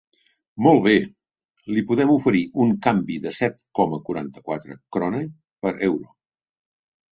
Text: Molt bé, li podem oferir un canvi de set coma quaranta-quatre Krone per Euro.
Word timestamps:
Molt 0.67 0.79
bé, 0.85 0.93
li 1.75 1.83
podem 1.91 2.13
oferir 2.13 2.41
un 2.65 2.73
canvi 2.87 3.19
de 3.27 3.35
set 3.41 3.63
coma 3.81 4.01
quaranta-quatre 4.09 4.81
Krone 4.99 5.23
per 5.67 5.77
Euro. 5.93 6.13